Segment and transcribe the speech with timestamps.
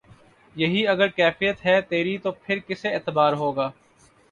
[0.55, 3.69] یہی اگر کیفیت ہے تیری تو پھر کسے اعتبار ہوگا